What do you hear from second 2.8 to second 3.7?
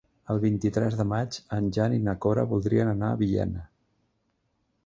anar a Villena.